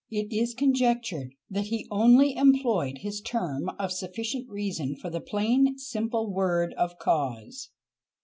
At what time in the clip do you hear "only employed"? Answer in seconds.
1.91-2.97